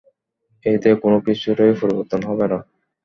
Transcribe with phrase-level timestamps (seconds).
[0.65, 2.59] এতে কোন কিছুরই পরিবর্তন হবে না।